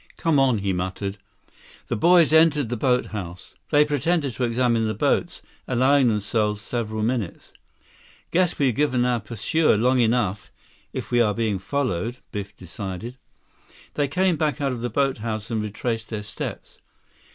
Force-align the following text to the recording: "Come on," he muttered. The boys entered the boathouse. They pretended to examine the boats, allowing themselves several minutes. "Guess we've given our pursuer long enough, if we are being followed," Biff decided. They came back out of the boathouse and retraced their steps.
"Come 0.17 0.39
on," 0.39 0.57
he 0.57 0.73
muttered. 0.73 1.19
The 1.87 1.95
boys 1.95 2.33
entered 2.33 2.69
the 2.69 2.75
boathouse. 2.75 3.53
They 3.69 3.85
pretended 3.85 4.33
to 4.33 4.45
examine 4.45 4.85
the 4.87 4.95
boats, 4.95 5.43
allowing 5.67 6.07
themselves 6.07 6.59
several 6.59 7.03
minutes. 7.03 7.53
"Guess 8.31 8.57
we've 8.57 8.73
given 8.73 9.05
our 9.05 9.19
pursuer 9.19 9.77
long 9.77 9.99
enough, 9.99 10.51
if 10.91 11.11
we 11.11 11.21
are 11.21 11.35
being 11.35 11.59
followed," 11.59 12.17
Biff 12.31 12.57
decided. 12.57 13.19
They 13.93 14.07
came 14.07 14.37
back 14.37 14.59
out 14.59 14.71
of 14.71 14.81
the 14.81 14.89
boathouse 14.89 15.51
and 15.51 15.61
retraced 15.61 16.09
their 16.09 16.23
steps. 16.23 16.79